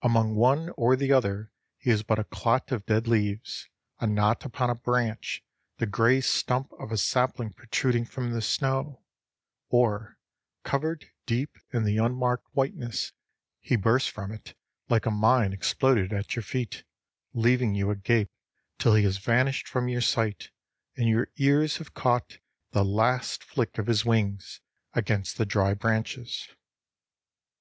[0.00, 4.44] Among one or the other he is but a clot of dead leaves, a knot
[4.44, 5.42] upon a branch,
[5.78, 9.02] the gray stump of a sapling protruding from the snow,
[9.70, 10.18] or,
[10.62, 13.10] covered deep in the unmarked whiteness,
[13.58, 14.54] he bursts from it
[14.88, 16.84] like a mine exploded at your feet,
[17.34, 18.30] leaving you agape
[18.78, 20.50] till he has vanished from your sight
[20.94, 22.38] and your ears have caught
[22.70, 24.60] the last flick of his wings
[24.94, 26.46] against the dry branches.